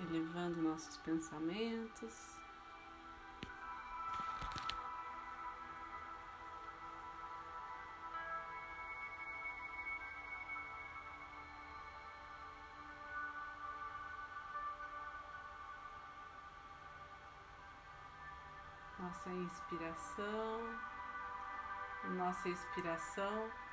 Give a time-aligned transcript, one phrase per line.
[0.00, 2.38] elevando nossos pensamentos.
[18.98, 20.60] Nossa inspiração,
[22.16, 23.67] nossa expiração.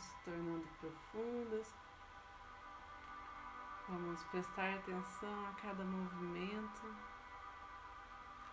[0.00, 1.74] Se tornando profundas.
[3.88, 6.94] Vamos prestar atenção a cada movimento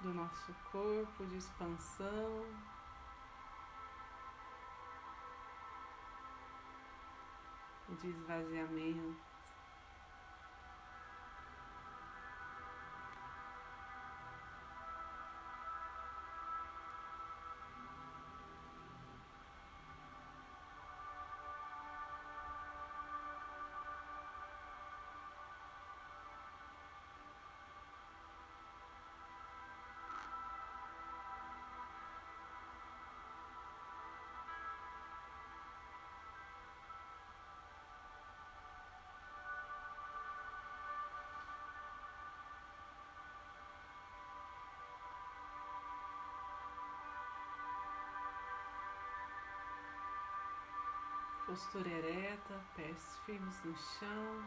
[0.01, 2.45] do nosso corpo de expansão.
[7.89, 9.36] e De esvaziamento.
[51.47, 54.43] Postura ereta, pés firmes no chão.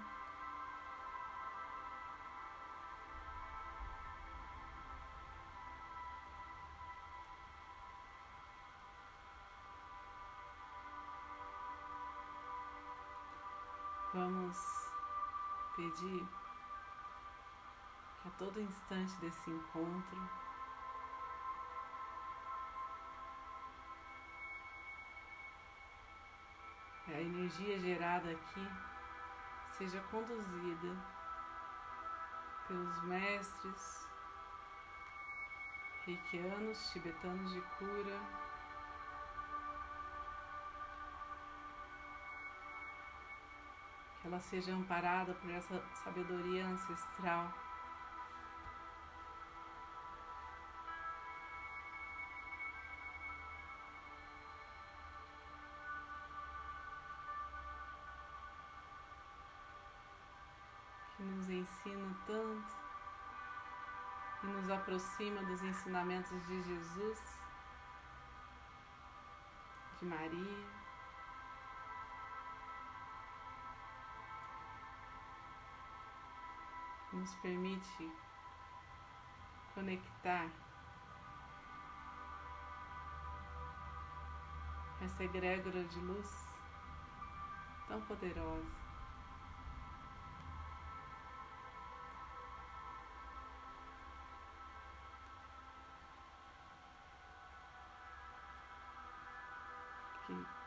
[14.12, 14.58] Vamos
[15.74, 16.28] pedir
[18.26, 20.49] a todo instante desse encontro
[27.20, 28.68] a energia gerada aqui
[29.76, 30.96] seja conduzida
[32.66, 34.06] pelos mestres
[36.06, 38.20] reikianos, tibetanos de cura,
[44.20, 47.52] que ela seja amparada por essa sabedoria ancestral.
[62.26, 62.72] Tanto
[64.42, 67.36] e nos aproxima dos ensinamentos de Jesus,
[69.98, 70.80] de Maria.
[77.12, 78.12] Nos permite
[79.74, 80.48] conectar
[85.02, 86.46] essa egrégora de luz
[87.88, 88.89] tão poderosa.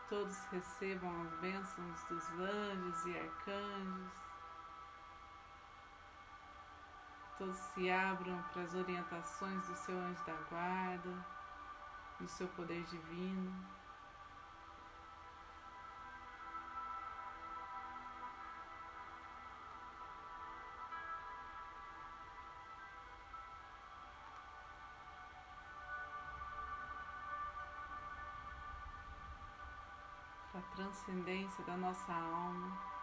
[0.09, 4.11] Todos recebam as bênçãos dos anjos e arcanjos,
[7.37, 11.25] todos se abram para as orientações do seu anjo da guarda,
[12.19, 13.82] do seu poder divino.
[30.93, 32.93] Transcendência da nossa alma.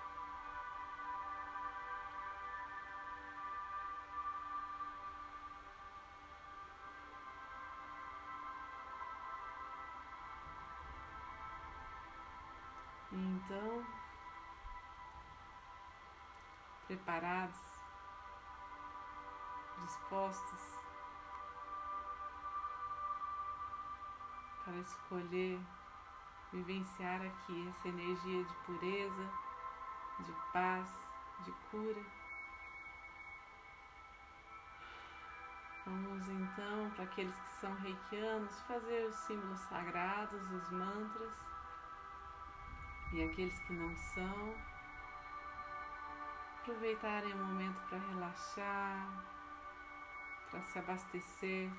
[13.13, 13.85] Então,
[16.87, 17.59] preparados,
[19.83, 20.79] dispostos
[24.65, 25.61] para escolher
[26.53, 29.31] vivenciar aqui essa energia de pureza,
[30.21, 30.89] de paz,
[31.45, 32.03] de cura.
[35.87, 41.33] Vamos então, para aqueles que são reikianos, fazer os símbolos sagrados, os mantras,
[43.13, 44.55] e aqueles que não são,
[46.61, 49.09] aproveitarem o momento para relaxar,
[50.51, 51.71] para se abastecer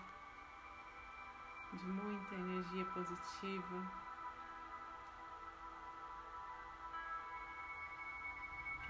[1.73, 4.10] de muita energia positiva.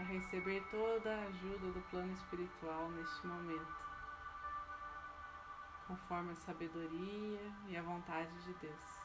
[0.02, 3.82] Para receber toda a ajuda do plano espiritual neste momento.
[5.88, 9.01] conforme a sabedoria e a vontade de Deus.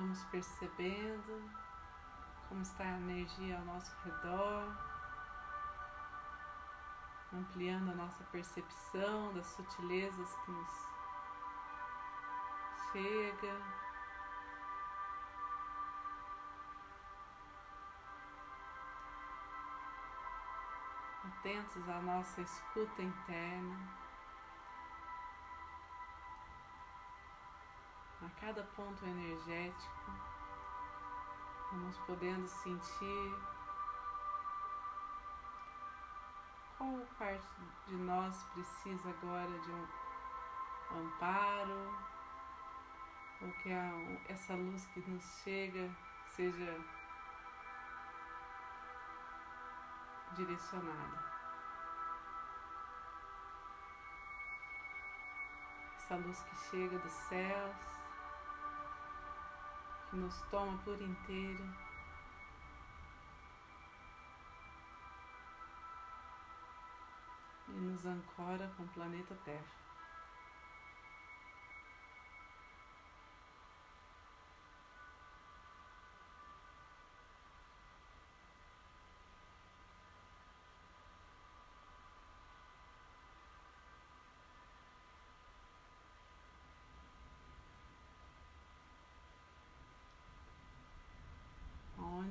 [0.00, 1.50] Vamos percebendo
[2.48, 4.72] como está a energia ao nosso redor,
[7.32, 10.70] ampliando a nossa percepção das sutilezas que nos
[12.92, 13.60] chega.
[21.24, 24.07] Atentos à nossa escuta interna.
[28.28, 30.12] A cada ponto energético,
[31.72, 33.34] vamos podendo sentir
[36.76, 37.48] qual parte
[37.86, 39.86] de nós precisa agora de um
[40.98, 41.96] amparo,
[43.40, 43.92] ou que a,
[44.28, 45.90] essa luz que nos chega
[46.26, 46.78] seja
[50.34, 51.28] direcionada.
[55.96, 57.97] Essa luz que chega dos céus
[60.10, 61.64] que nos toma por inteiro.
[67.68, 69.87] E nos ancora com o planeta Terra.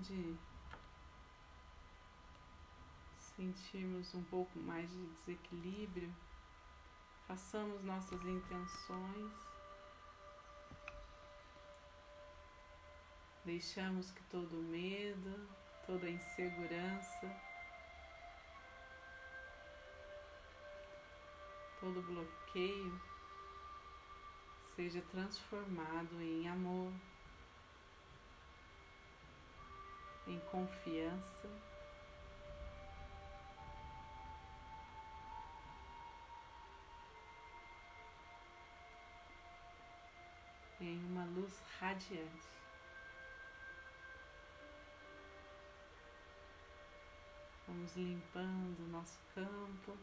[0.09, 0.37] Onde
[3.17, 6.13] sentirmos um pouco mais de desequilíbrio,
[7.27, 9.31] façamos nossas intenções,
[13.43, 15.47] deixamos que todo medo,
[15.85, 17.41] toda insegurança,
[21.79, 23.01] todo bloqueio
[24.75, 26.93] seja transformado em amor.
[30.27, 31.49] Em confiança.
[40.79, 42.57] Em uma luz radiante.
[47.67, 49.97] Vamos limpando o nosso campo.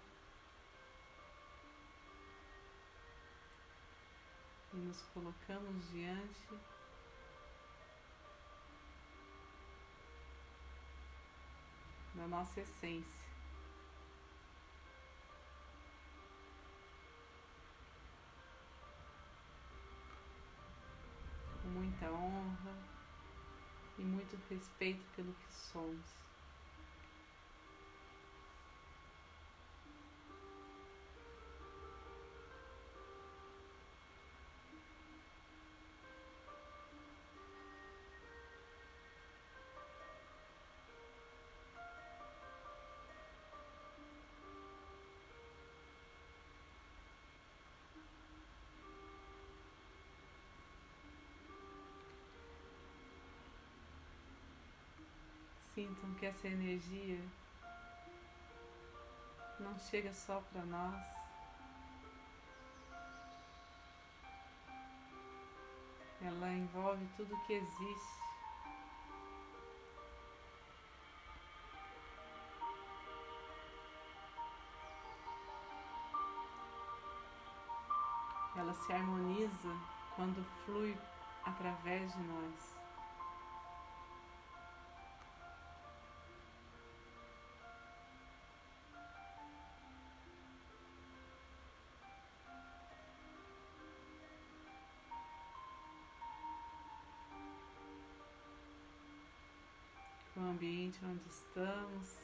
[4.72, 6.73] E nos colocamos diante
[12.14, 13.24] da nossa essência.
[21.62, 22.76] Com muita honra
[23.98, 26.24] e muito respeito pelo que somos.
[55.74, 57.20] Sintam que essa energia
[59.58, 61.04] não chega só para nós.
[66.22, 68.24] Ela envolve tudo que existe.
[78.56, 79.76] Ela se harmoniza
[80.14, 80.96] quando flui
[81.44, 82.83] através de nós.
[100.94, 102.18] Ambiente onde estamos,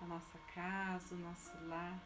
[0.00, 2.00] a nossa casa, o nosso lar.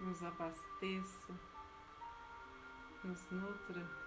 [0.00, 1.34] nos abasteça,
[3.02, 4.03] nos nutra.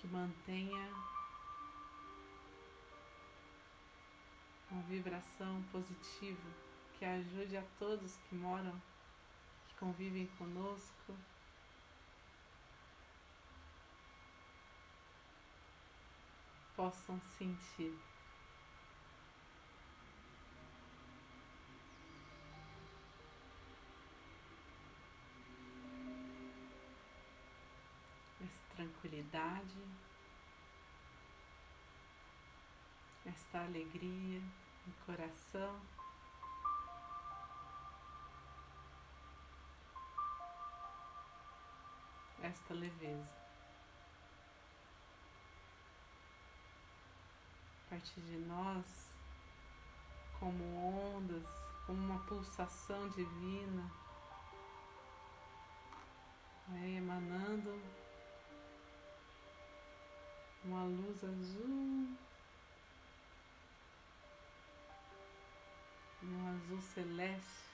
[0.00, 0.88] Que mantenha
[4.70, 6.50] uma vibração positiva,
[6.98, 8.80] que ajude a todos que moram,
[9.68, 11.14] que convivem conosco.
[16.74, 17.92] Possam sentir.
[29.20, 29.76] Tranquilidade,
[33.26, 34.40] esta alegria
[34.86, 35.80] no coração.
[42.42, 43.38] Esta leveza.
[47.86, 49.10] A partir de nós,
[50.38, 51.46] como ondas,
[51.86, 53.90] como uma pulsação divina,
[56.96, 57.78] emanando
[60.64, 62.08] uma luz azul,
[66.22, 67.69] um azul celeste.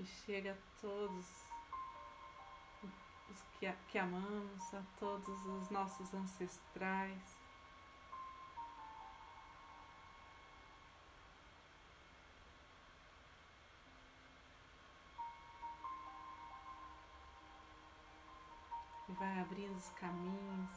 [0.00, 1.26] Que chega a todos
[3.28, 7.36] os que, que amamos, a todos os nossos ancestrais.
[19.06, 20.70] E vai abrindo os caminhos.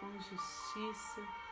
[0.00, 1.47] Com justiça.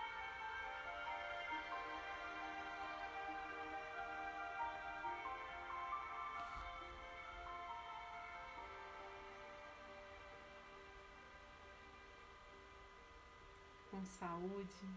[14.07, 14.89] Saúde.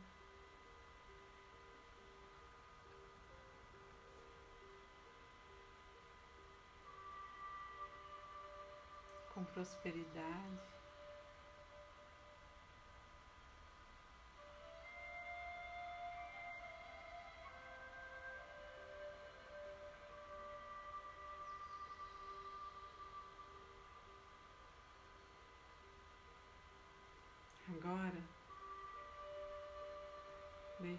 [9.33, 10.78] Com prosperidade.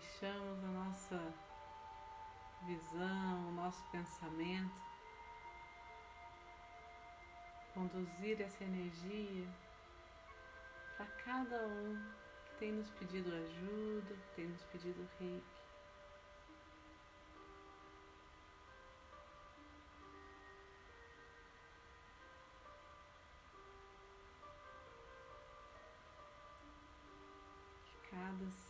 [0.01, 1.35] Deixamos a nossa
[2.67, 4.81] visão, o nosso pensamento
[7.75, 9.47] conduzir essa energia
[10.97, 12.03] para cada um
[12.47, 15.70] que tem nos pedido ajuda, que tem nos pedido reiki.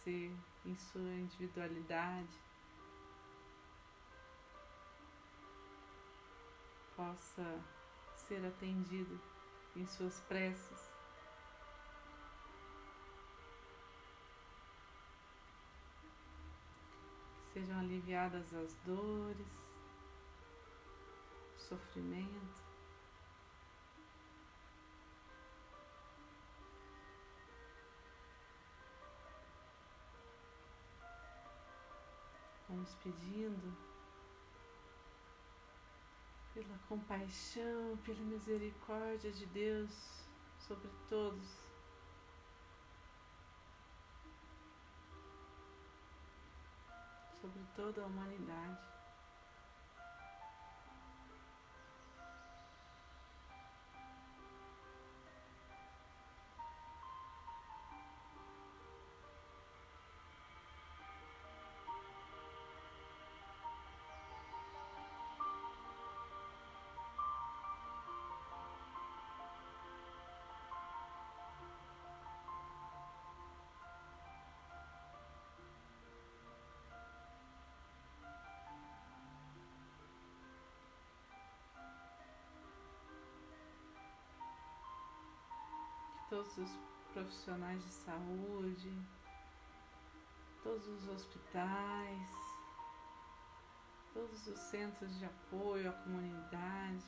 [0.04, 2.40] Ser em sua individualidade
[6.96, 7.62] possa
[8.14, 9.20] ser atendido
[9.76, 10.90] em suas preces.
[17.52, 19.46] Sejam aliviadas as dores,
[21.56, 22.69] o sofrimento.
[32.80, 33.76] Vamos pedindo
[36.54, 40.24] pela compaixão, pela misericórdia de Deus
[40.58, 41.46] sobre todos.
[47.38, 48.99] Sobre toda a humanidade.
[86.30, 86.78] Todos os
[87.12, 88.96] profissionais de saúde,
[90.62, 92.30] todos os hospitais,
[94.14, 97.04] todos os centros de apoio à comunidade.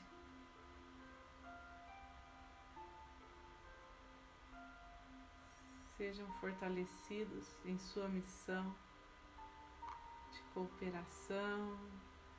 [5.97, 8.75] Sejam fortalecidos em sua missão
[10.33, 11.79] de cooperação,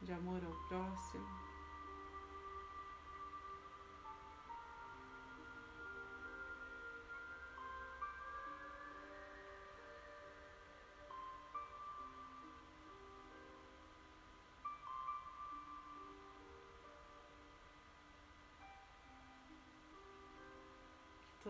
[0.01, 1.52] de amor ao próximo.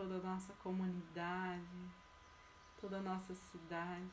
[0.04, 1.90] Toda a nossa comunidade,
[2.82, 4.12] toda a nossa cidade.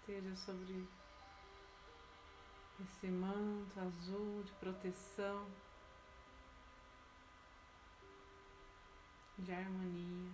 [0.00, 0.86] Esteja sobre
[2.84, 5.46] esse manto azul de proteção,
[9.38, 10.32] de harmonia,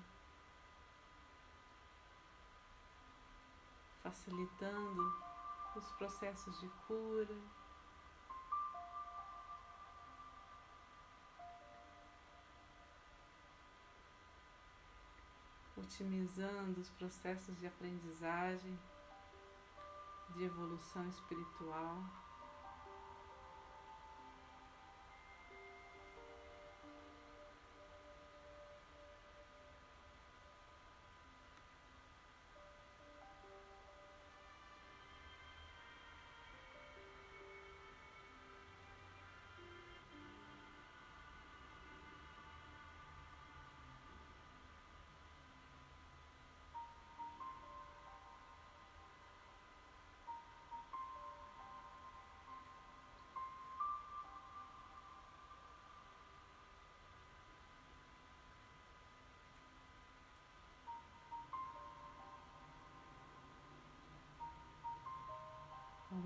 [4.03, 5.34] facilitando
[5.79, 7.37] os processos de cura.
[15.77, 18.79] Otimizando os processos de aprendizagem,
[20.31, 22.24] de evolução espiritual.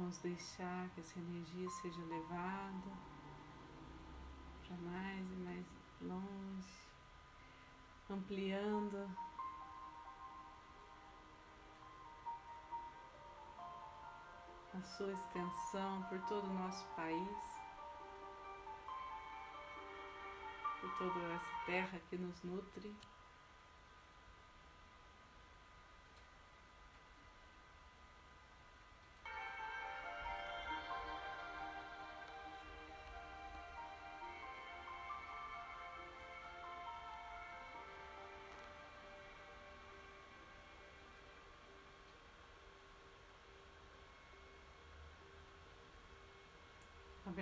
[0.09, 2.93] Vamos deixar que essa energia seja levada
[4.67, 5.67] para mais e mais
[6.01, 6.89] longe,
[8.09, 9.07] ampliando
[14.73, 17.61] a sua extensão por todo o nosso país,
[20.81, 22.97] por toda essa terra que nos nutre.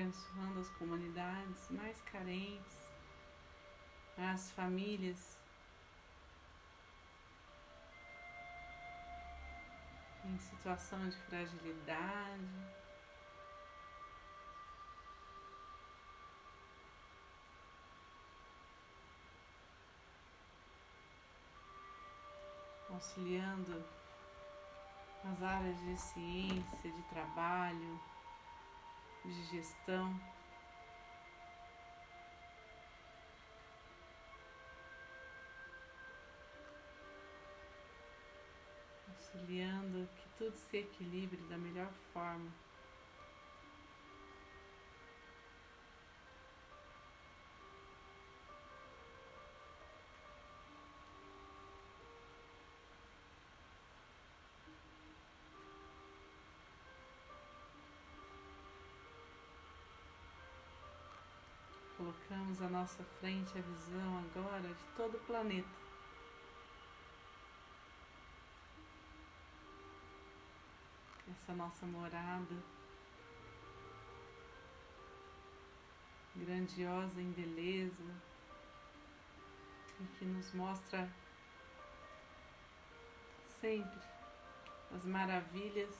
[0.06, 2.92] Abençoando as comunidades mais carentes,
[4.16, 5.36] as famílias
[10.24, 12.76] em situação de fragilidade.
[22.88, 23.84] Auxiliando
[25.24, 28.00] as áreas de ciência, de trabalho,
[29.26, 30.20] de gestão.
[39.08, 42.65] Auxiliando que tudo se equilibre da melhor forma.
[62.56, 65.68] Colocamos à nossa frente a visão agora de todo o planeta.
[71.30, 72.56] Essa nossa morada
[76.34, 78.14] grandiosa em beleza
[80.00, 81.10] e que nos mostra
[83.60, 84.00] sempre
[84.94, 85.94] as maravilhas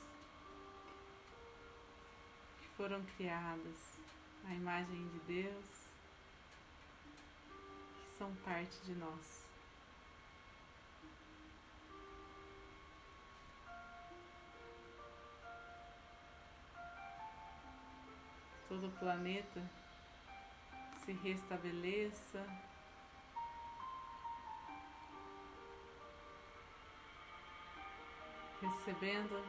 [2.59, 3.99] que foram criadas
[4.45, 5.86] à imagem de Deus
[8.19, 9.45] são parte de nós.
[18.69, 19.63] Todo o planeta
[21.05, 22.45] se restabeleça.
[28.61, 29.45] Recebendo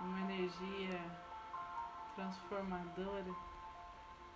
[0.00, 1.27] uma energia
[2.18, 3.32] transformadora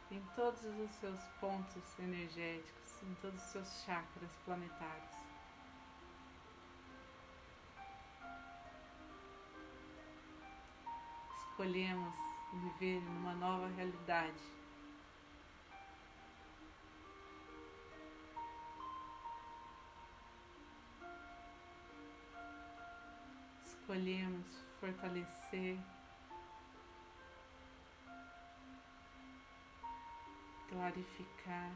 [0.09, 5.16] em todos os seus pontos energéticos, em todos os seus chakras planetários.
[11.49, 12.14] Escolhemos
[12.53, 14.40] viver numa nova realidade.
[23.64, 24.47] Escolhemos
[24.79, 25.81] fortalecer
[30.72, 31.70] clarificar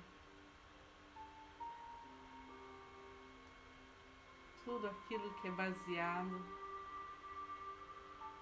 [4.64, 6.44] tudo aquilo que é baseado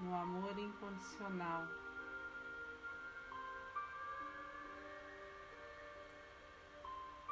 [0.00, 1.66] no amor incondicional.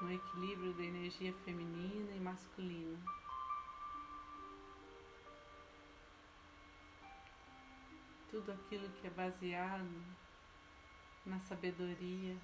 [0.00, 2.98] No equilíbrio da energia feminina e masculina.
[8.28, 10.04] Tudo aquilo que é baseado
[11.24, 12.36] na sabedoria,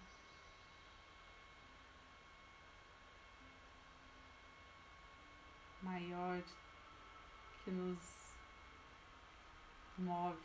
[5.83, 6.43] maior
[7.65, 7.99] que nos
[9.99, 10.39] move.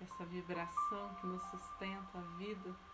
[0.00, 2.93] Essa vibração que nos sustenta a vida.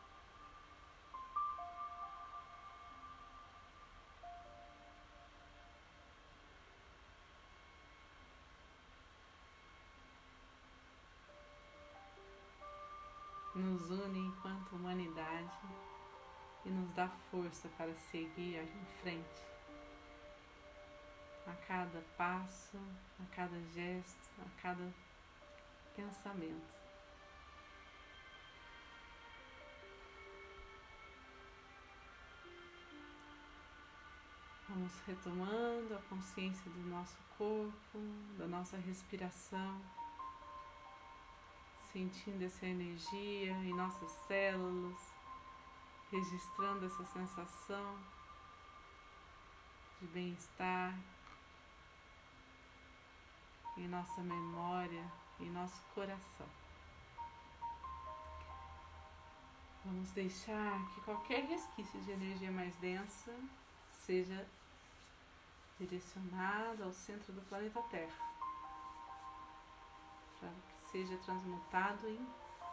[14.70, 15.50] Enquanto humanidade
[16.64, 19.42] e nos dá força para seguir em frente.
[21.46, 22.78] A cada passo,
[23.18, 24.92] a cada gesto, a cada
[25.96, 26.80] pensamento.
[34.68, 37.98] Vamos retomando a consciência do nosso corpo,
[38.38, 39.82] da nossa respiração
[41.92, 44.98] sentindo essa energia em nossas células,
[46.10, 47.98] registrando essa sensação
[50.00, 50.98] de bem-estar
[53.76, 55.04] em nossa memória,
[55.40, 56.46] em nosso coração.
[59.84, 63.34] Vamos deixar que qualquer resquício de energia mais densa
[63.90, 64.46] seja
[65.78, 68.30] direcionado ao centro do planeta Terra
[70.90, 72.18] seja transmutado em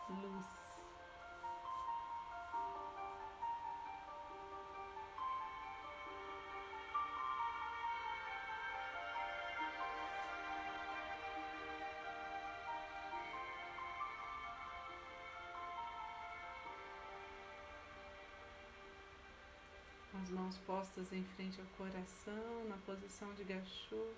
[0.09, 0.67] luz.
[20.19, 24.11] As mãos postas em frente ao coração, na posição de gachô.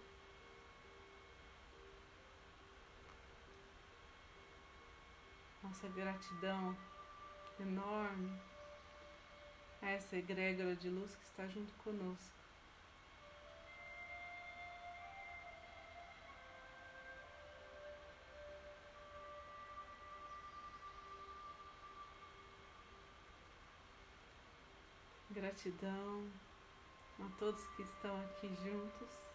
[5.69, 6.75] Nossa gratidão
[7.59, 8.41] enorme
[9.83, 12.33] a essa egrégora de luz que está junto conosco.
[25.29, 26.27] Gratidão
[27.19, 29.28] a todos que estão aqui juntos.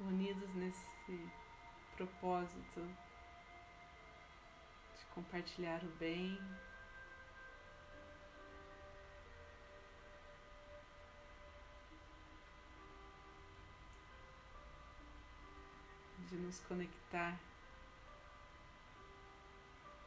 [0.00, 1.30] Unidos nesse
[1.96, 2.80] propósito
[4.98, 6.38] de compartilhar o bem.
[16.28, 17.38] De nos conectar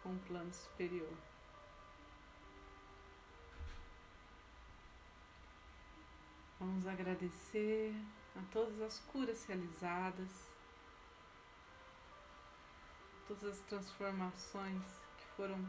[0.01, 1.17] com o plano superior.
[6.60, 7.93] Vamos agradecer
[8.36, 10.30] a todas as curas realizadas,
[13.28, 14.84] todas as transformações
[15.17, 15.60] que foram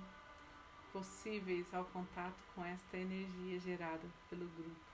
[0.93, 4.94] possíveis ao contato com esta energia gerada pelo grupo.